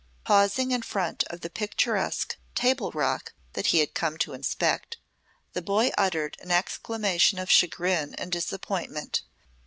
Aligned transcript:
Pausing 0.23 0.71
in 0.71 0.81
front 0.81 1.23
of 1.25 1.41
the 1.41 1.49
picturesque 1.51 2.35
"table 2.55 2.91
rock" 2.93 3.35
that 3.53 3.67
he 3.67 3.77
had 3.77 3.93
come 3.93 4.17
to 4.17 4.33
inspect, 4.33 4.97
the 5.53 5.61
boy 5.61 5.91
uttered 5.95 6.37
an 6.41 6.49
exclamation 6.49 7.37
of 7.37 7.51
chagrin 7.51 8.15
and 8.15 8.31
disappointment. 8.31 9.21